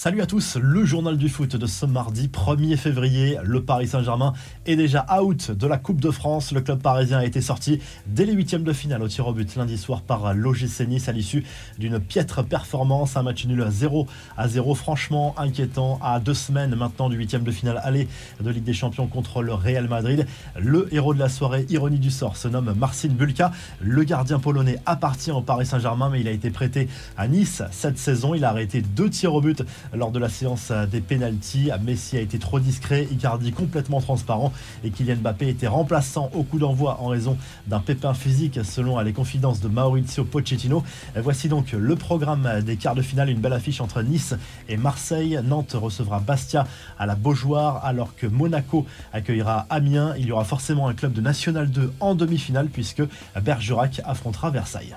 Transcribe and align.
Salut 0.00 0.22
à 0.22 0.26
tous, 0.26 0.56
le 0.62 0.84
journal 0.84 1.16
du 1.16 1.28
foot 1.28 1.56
de 1.56 1.66
ce 1.66 1.84
mardi 1.84 2.28
1er 2.28 2.76
février. 2.76 3.36
Le 3.42 3.64
Paris 3.64 3.88
Saint-Germain 3.88 4.32
est 4.64 4.76
déjà 4.76 5.04
out 5.20 5.50
de 5.50 5.66
la 5.66 5.76
Coupe 5.76 6.00
de 6.00 6.12
France. 6.12 6.52
Le 6.52 6.60
club 6.60 6.80
parisien 6.80 7.18
a 7.18 7.24
été 7.24 7.40
sorti 7.40 7.80
dès 8.06 8.24
les 8.24 8.32
huitièmes 8.32 8.62
de 8.62 8.72
finale 8.72 9.02
au 9.02 9.08
tir 9.08 9.26
au 9.26 9.32
but 9.32 9.56
lundi 9.56 9.76
soir 9.76 10.02
par 10.02 10.34
l'OGC 10.34 10.86
Nice 10.86 11.08
à 11.08 11.12
l'issue 11.12 11.42
d'une 11.80 11.98
piètre 11.98 12.44
performance. 12.44 13.16
Un 13.16 13.24
match 13.24 13.44
nul 13.46 13.60
à 13.60 13.72
0 13.72 14.06
à 14.36 14.46
0, 14.46 14.76
franchement 14.76 15.34
inquiétant 15.36 15.98
à 16.00 16.20
deux 16.20 16.32
semaines 16.32 16.76
maintenant 16.76 17.08
du 17.08 17.16
huitième 17.16 17.42
de 17.42 17.50
finale 17.50 17.80
aller 17.82 18.06
de 18.40 18.50
Ligue 18.50 18.62
des 18.62 18.74
Champions 18.74 19.08
contre 19.08 19.42
le 19.42 19.52
Real 19.52 19.88
Madrid. 19.88 20.28
Le 20.56 20.86
héros 20.94 21.12
de 21.12 21.18
la 21.18 21.28
soirée, 21.28 21.66
ironie 21.70 21.98
du 21.98 22.12
sort, 22.12 22.36
se 22.36 22.46
nomme 22.46 22.72
Marcin 22.78 23.08
Bulka. 23.08 23.50
Le 23.80 24.04
gardien 24.04 24.38
polonais 24.38 24.78
appartient 24.86 25.32
au 25.32 25.42
Paris 25.42 25.66
Saint-Germain 25.66 26.08
mais 26.08 26.20
il 26.20 26.28
a 26.28 26.30
été 26.30 26.50
prêté 26.50 26.86
à 27.16 27.26
Nice 27.26 27.64
cette 27.72 27.98
saison. 27.98 28.36
Il 28.36 28.44
a 28.44 28.50
arrêté 28.50 28.80
deux 28.80 29.10
tirs 29.10 29.34
au 29.34 29.40
but 29.40 29.64
lors 29.94 30.10
de 30.10 30.18
la 30.18 30.28
séance 30.28 30.72
des 30.90 31.00
pénalties. 31.00 31.70
Messi 31.82 32.16
a 32.16 32.20
été 32.20 32.38
trop 32.38 32.60
discret, 32.60 33.08
Icardi 33.10 33.52
complètement 33.52 34.00
transparent 34.00 34.52
et 34.84 34.90
Kylian 34.90 35.16
Mbappé 35.16 35.48
était 35.48 35.66
remplaçant 35.66 36.30
au 36.34 36.42
coup 36.42 36.58
d'envoi 36.58 36.98
en 37.00 37.06
raison 37.06 37.36
d'un 37.66 37.80
pépin 37.80 38.14
physique 38.14 38.60
selon 38.64 38.98
les 39.00 39.12
confidences 39.12 39.60
de 39.60 39.68
Maurizio 39.68 40.24
Pochettino. 40.24 40.82
Voici 41.16 41.48
donc 41.48 41.72
le 41.72 41.96
programme 41.96 42.62
des 42.62 42.76
quarts 42.76 42.94
de 42.94 43.02
finale, 43.02 43.30
une 43.30 43.40
belle 43.40 43.52
affiche 43.52 43.80
entre 43.80 44.02
Nice 44.02 44.34
et 44.68 44.76
Marseille. 44.76 45.38
Nantes 45.44 45.74
recevra 45.74 46.20
Bastia 46.20 46.66
à 46.98 47.06
la 47.06 47.14
Beaujoire 47.14 47.84
alors 47.84 48.14
que 48.16 48.26
Monaco 48.26 48.86
accueillera 49.12 49.66
Amiens. 49.70 50.14
Il 50.18 50.26
y 50.26 50.32
aura 50.32 50.44
forcément 50.44 50.88
un 50.88 50.94
club 50.94 51.12
de 51.12 51.20
National 51.20 51.70
2 51.70 51.92
en 52.00 52.14
demi-finale 52.14 52.68
puisque 52.68 53.02
Bergerac 53.42 54.00
affrontera 54.04 54.50
Versailles. 54.50 54.94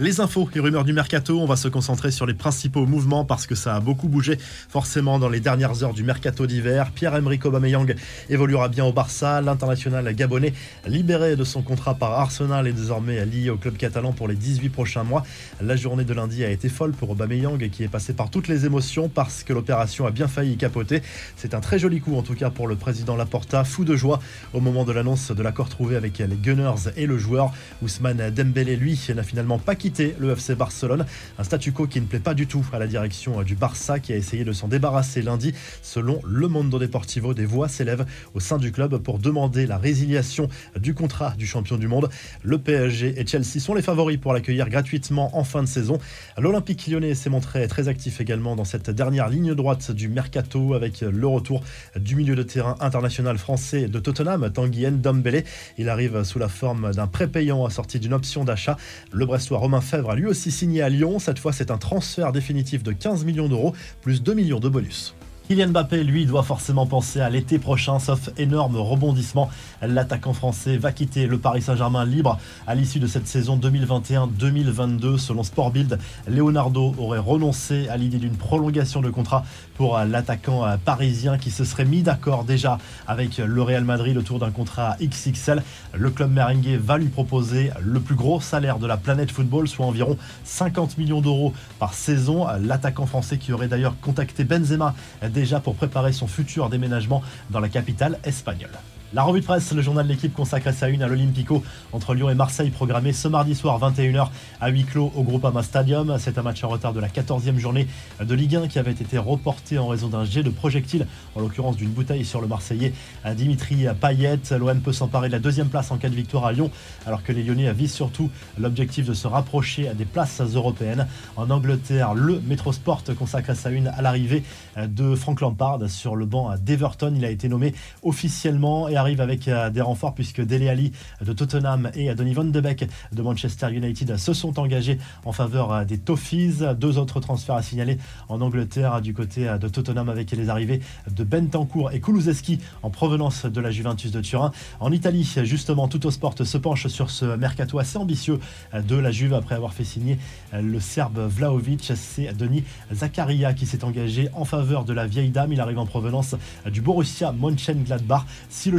Les 0.00 0.20
infos 0.20 0.48
et 0.54 0.60
rumeurs 0.60 0.84
du 0.84 0.92
mercato, 0.92 1.40
on 1.40 1.46
va 1.46 1.56
se 1.56 1.66
concentrer 1.66 2.12
sur 2.12 2.24
les 2.24 2.32
principaux 2.32 2.86
mouvements 2.86 3.24
parce 3.24 3.48
que 3.48 3.56
ça 3.56 3.74
a 3.74 3.80
beaucoup 3.80 4.06
bougé 4.06 4.38
forcément 4.68 5.18
dans 5.18 5.28
les 5.28 5.40
dernières 5.40 5.82
heures 5.82 5.92
du 5.92 6.04
mercato 6.04 6.46
d'hiver. 6.46 6.92
Pierre-Emerick 6.94 7.44
Aubameyang 7.44 7.96
évoluera 8.30 8.68
bien 8.68 8.84
au 8.84 8.92
Barça, 8.92 9.40
l'international 9.40 10.14
gabonais 10.14 10.52
libéré 10.86 11.34
de 11.34 11.42
son 11.42 11.62
contrat 11.62 11.96
par 11.96 12.12
Arsenal 12.12 12.68
est 12.68 12.72
désormais 12.72 13.26
lié 13.26 13.50
au 13.50 13.56
club 13.56 13.76
catalan 13.76 14.12
pour 14.12 14.28
les 14.28 14.36
18 14.36 14.68
prochains 14.68 15.02
mois. 15.02 15.24
La 15.60 15.74
journée 15.74 16.04
de 16.04 16.14
lundi 16.14 16.44
a 16.44 16.50
été 16.50 16.68
folle 16.68 16.92
pour 16.92 17.10
Aubameyang 17.10 17.68
qui 17.68 17.82
est 17.82 17.88
passé 17.88 18.12
par 18.12 18.30
toutes 18.30 18.46
les 18.46 18.66
émotions 18.66 19.08
parce 19.08 19.42
que 19.42 19.52
l'opération 19.52 20.06
a 20.06 20.12
bien 20.12 20.28
failli 20.28 20.56
capoter. 20.56 21.02
C'est 21.34 21.54
un 21.54 21.60
très 21.60 21.80
joli 21.80 21.98
coup 22.00 22.16
en 22.16 22.22
tout 22.22 22.36
cas 22.36 22.50
pour 22.50 22.68
le 22.68 22.76
président 22.76 23.16
Laporta, 23.16 23.64
fou 23.64 23.84
de 23.84 23.96
joie 23.96 24.20
au 24.54 24.60
moment 24.60 24.84
de 24.84 24.92
l'annonce 24.92 25.32
de 25.32 25.42
l'accord 25.42 25.68
trouvé 25.68 25.96
avec 25.96 26.18
les 26.18 26.36
Gunners 26.36 26.92
et 26.96 27.06
le 27.06 27.18
joueur. 27.18 27.52
Ousmane 27.82 28.30
Dembélé 28.30 28.76
lui 28.76 28.96
n'a 29.12 29.24
finalement 29.24 29.58
pas 29.58 29.74
quitté 29.74 29.87
le 30.18 30.32
FC 30.32 30.54
Barcelone. 30.54 31.06
Un 31.38 31.44
statu 31.44 31.72
quo 31.72 31.86
qui 31.86 32.00
ne 32.00 32.06
plaît 32.06 32.18
pas 32.18 32.34
du 32.34 32.46
tout 32.46 32.64
à 32.72 32.78
la 32.78 32.86
direction 32.86 33.42
du 33.42 33.54
Barça 33.54 33.98
qui 33.98 34.12
a 34.12 34.16
essayé 34.16 34.44
de 34.44 34.52
s'en 34.52 34.68
débarrasser 34.68 35.22
lundi. 35.22 35.54
Selon 35.82 36.20
Le 36.26 36.46
Mondo 36.46 36.78
Deportivo, 36.78 37.32
des 37.32 37.46
voix 37.46 37.68
s'élèvent 37.68 38.04
au 38.34 38.40
sein 38.40 38.58
du 38.58 38.70
club 38.70 38.98
pour 38.98 39.18
demander 39.18 39.66
la 39.66 39.78
résiliation 39.78 40.48
du 40.78 40.94
contrat 40.94 41.34
du 41.38 41.46
champion 41.46 41.76
du 41.76 41.88
monde. 41.88 42.10
Le 42.42 42.58
PSG 42.58 43.18
et 43.18 43.26
Chelsea 43.26 43.60
sont 43.60 43.74
les 43.74 43.82
favoris 43.82 44.18
pour 44.18 44.32
l'accueillir 44.32 44.68
gratuitement 44.68 45.36
en 45.36 45.44
fin 45.44 45.62
de 45.62 45.68
saison. 45.68 45.98
L'Olympique 46.36 46.86
lyonnais 46.86 47.14
s'est 47.14 47.30
montré 47.30 47.66
très 47.66 47.88
actif 47.88 48.20
également 48.20 48.56
dans 48.56 48.64
cette 48.64 48.90
dernière 48.90 49.28
ligne 49.28 49.54
droite 49.54 49.90
du 49.90 50.08
mercato 50.08 50.74
avec 50.74 51.00
le 51.00 51.26
retour 51.26 51.62
du 51.96 52.14
milieu 52.14 52.36
de 52.36 52.42
terrain 52.42 52.76
international 52.80 53.38
français 53.38 53.88
de 53.88 53.98
Tottenham, 53.98 54.50
Tanguy 54.52 54.86
Ndombele. 54.90 55.44
Il 55.78 55.88
arrive 55.88 56.24
sous 56.24 56.38
la 56.38 56.48
forme 56.48 56.92
d'un 56.92 57.06
prépayant 57.06 57.64
assorti 57.64 57.98
d'une 57.98 58.12
option 58.12 58.44
d'achat. 58.44 58.76
Le 59.12 59.24
Brestois 59.24 59.58
Romain 59.68 59.82
Fèvre 59.82 60.08
a 60.08 60.16
lui 60.16 60.24
aussi 60.24 60.50
signé 60.50 60.80
à 60.80 60.88
Lyon. 60.88 61.18
Cette 61.18 61.38
fois, 61.38 61.52
c'est 61.52 61.70
un 61.70 61.76
transfert 61.76 62.32
définitif 62.32 62.82
de 62.82 62.92
15 62.92 63.26
millions 63.26 63.50
d'euros, 63.50 63.74
plus 64.00 64.22
2 64.22 64.32
millions 64.32 64.60
de 64.60 64.68
bonus. 64.70 65.14
Kylian 65.48 65.68
Mbappé, 65.68 66.04
lui, 66.04 66.26
doit 66.26 66.42
forcément 66.42 66.84
penser 66.84 67.22
à 67.22 67.30
l'été 67.30 67.58
prochain, 67.58 67.98
sauf 67.98 68.28
énorme 68.36 68.76
rebondissement. 68.76 69.48
L'attaquant 69.80 70.34
français 70.34 70.76
va 70.76 70.92
quitter 70.92 71.26
le 71.26 71.38
Paris 71.38 71.62
Saint-Germain 71.62 72.04
libre 72.04 72.38
à 72.66 72.74
l'issue 72.74 72.98
de 72.98 73.06
cette 73.06 73.26
saison 73.26 73.56
2021-2022. 73.56 75.16
Selon 75.16 75.42
Sport 75.42 75.70
Build, 75.70 75.98
Leonardo 76.28 76.94
aurait 76.98 77.18
renoncé 77.18 77.88
à 77.88 77.96
l'idée 77.96 78.18
d'une 78.18 78.36
prolongation 78.36 79.00
de 79.00 79.08
contrat 79.08 79.42
pour 79.74 79.98
l'attaquant 80.00 80.66
parisien 80.84 81.38
qui 81.38 81.50
se 81.50 81.64
serait 81.64 81.86
mis 81.86 82.02
d'accord 82.02 82.44
déjà 82.44 82.76
avec 83.06 83.38
le 83.38 83.62
Real 83.62 83.84
Madrid 83.84 84.18
autour 84.18 84.40
d'un 84.40 84.50
contrat 84.50 84.98
XXL. 85.00 85.62
Le 85.94 86.10
club 86.10 86.30
merengue 86.30 86.78
va 86.78 86.98
lui 86.98 87.08
proposer 87.08 87.70
le 87.80 88.00
plus 88.00 88.16
gros 88.16 88.42
salaire 88.42 88.78
de 88.78 88.86
la 88.86 88.98
planète 88.98 89.30
football, 89.30 89.66
soit 89.66 89.86
environ 89.86 90.18
50 90.44 90.98
millions 90.98 91.22
d'euros 91.22 91.54
par 91.78 91.94
saison. 91.94 92.46
L'attaquant 92.60 93.06
français 93.06 93.38
qui 93.38 93.54
aurait 93.54 93.68
d'ailleurs 93.68 93.94
contacté 94.02 94.44
Benzema 94.44 94.94
déjà 95.38 95.60
pour 95.60 95.76
préparer 95.76 96.12
son 96.12 96.26
futur 96.26 96.68
déménagement 96.68 97.22
dans 97.50 97.60
la 97.60 97.68
capitale 97.68 98.18
espagnole. 98.24 98.76
La 99.14 99.22
revue 99.22 99.40
de 99.40 99.46
presse, 99.46 99.72
le 99.72 99.80
journal 99.80 100.06
de 100.06 100.12
l'équipe 100.12 100.34
consacre 100.34 100.70
sa 100.70 100.90
une 100.90 101.02
à 101.02 101.08
l'Olympico 101.08 101.64
entre 101.94 102.12
Lyon 102.12 102.28
et 102.28 102.34
Marseille 102.34 102.68
programmé 102.68 103.14
ce 103.14 103.26
mardi 103.26 103.54
soir 103.54 103.80
21h 103.80 104.28
à 104.60 104.68
huis 104.68 104.84
clos 104.84 105.10
au 105.16 105.22
Groupama 105.22 105.62
Stadium. 105.62 106.16
C'est 106.18 106.36
un 106.36 106.42
match 106.42 106.62
en 106.62 106.68
retard 106.68 106.92
de 106.92 107.00
la 107.00 107.08
14e 107.08 107.56
journée 107.56 107.86
de 108.22 108.34
Ligue 108.34 108.56
1 108.56 108.68
qui 108.68 108.78
avait 108.78 108.90
été 108.90 109.16
reporté 109.16 109.78
en 109.78 109.86
raison 109.86 110.08
d'un 110.08 110.26
jet 110.26 110.42
de 110.42 110.50
projectile, 110.50 111.06
en 111.34 111.40
l'occurrence 111.40 111.78
d'une 111.78 111.88
bouteille 111.88 112.26
sur 112.26 112.42
le 112.42 112.48
Marseillais 112.48 112.92
Dimitri 113.34 113.86
Payet. 113.98 114.40
L'OM 114.50 114.78
peut 114.82 114.92
s'emparer 114.92 115.28
de 115.28 115.32
la 115.32 115.38
deuxième 115.38 115.68
place 115.68 115.90
en 115.90 115.96
cas 115.96 116.10
de 116.10 116.14
victoire 116.14 116.44
à 116.44 116.52
Lyon, 116.52 116.70
alors 117.06 117.22
que 117.22 117.32
les 117.32 117.42
Lyonnais 117.42 117.72
visent 117.72 117.94
surtout 117.94 118.28
l'objectif 118.58 119.06
de 119.06 119.14
se 119.14 119.26
rapprocher 119.26 119.88
à 119.88 119.94
des 119.94 120.04
places 120.04 120.42
européennes. 120.42 121.06
En 121.36 121.48
Angleterre, 121.48 122.12
le 122.12 122.42
Metrosport 122.46 123.04
consacre 123.18 123.56
sa 123.56 123.70
une 123.70 123.86
à 123.86 124.02
l'arrivée 124.02 124.42
de 124.76 125.14
Frank 125.14 125.40
Lampard 125.40 125.78
sur 125.88 126.14
le 126.14 126.26
banc 126.26 126.54
d'Everton. 126.60 127.14
Il 127.16 127.24
a 127.24 127.30
été 127.30 127.48
nommé 127.48 127.72
officiellement 128.02 128.86
et 128.86 128.97
arrive 128.98 129.20
avec 129.20 129.48
euh, 129.48 129.70
des 129.70 129.80
renforts 129.80 130.14
puisque 130.14 130.44
Dele 130.44 130.68
Ali 130.68 130.92
de 131.24 131.32
Tottenham 131.32 131.90
et 131.94 132.14
Donny 132.14 132.34
van 132.34 132.44
de 132.44 132.60
Beek 132.60 132.86
de 133.12 133.22
Manchester 133.22 133.72
United 133.72 134.16
se 134.16 134.32
sont 134.34 134.58
engagés 134.58 134.98
en 135.24 135.32
faveur 135.32 135.72
euh, 135.72 135.84
des 135.84 135.98
Toffees. 135.98 136.74
Deux 136.76 136.98
autres 136.98 137.20
transferts 137.20 137.54
à 137.54 137.62
signaler 137.62 137.98
en 138.28 138.40
Angleterre 138.40 139.00
du 139.00 139.14
côté 139.14 139.48
euh, 139.48 139.58
de 139.58 139.68
Tottenham 139.68 140.08
avec 140.08 140.30
les 140.32 140.50
arrivées 140.50 140.80
de 141.10 141.24
Bentancur 141.24 141.92
et 141.92 142.00
Kulusevski 142.00 142.58
en 142.82 142.90
provenance 142.90 143.46
de 143.46 143.60
la 143.60 143.70
Juventus 143.70 144.10
de 144.10 144.20
Turin. 144.20 144.52
En 144.80 144.92
Italie, 144.92 145.28
justement, 145.44 145.88
Tutto 145.88 146.10
Sport 146.10 146.34
se 146.42 146.58
penche 146.58 146.88
sur 146.88 147.10
ce 147.10 147.24
mercato 147.36 147.78
assez 147.78 147.98
ambitieux 147.98 148.40
de 148.74 148.96
la 148.96 149.10
Juve 149.10 149.34
après 149.34 149.54
avoir 149.54 149.72
fait 149.72 149.84
signer 149.84 150.18
le 150.52 150.80
Serbe 150.80 151.18
Vlaovic. 151.18 151.92
C'est 151.94 152.36
Denis 152.36 152.64
Zakaria 152.92 153.54
qui 153.54 153.66
s'est 153.66 153.84
engagé 153.84 154.28
en 154.34 154.44
faveur 154.44 154.84
de 154.84 154.92
la 154.92 155.06
vieille 155.06 155.30
dame. 155.30 155.52
Il 155.52 155.60
arrive 155.60 155.78
en 155.78 155.86
provenance 155.86 156.34
du 156.66 156.80
Borussia 156.80 157.32
Mönchengladbach. 157.32 158.24
Si 158.48 158.70
le 158.70 158.78